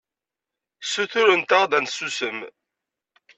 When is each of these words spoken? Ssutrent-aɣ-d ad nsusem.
Ssutrent-aɣ-d 0.83 1.73
ad 1.77 1.81
nsusem. 1.85 2.39